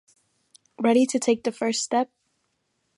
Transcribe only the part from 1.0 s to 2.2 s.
to take the first step?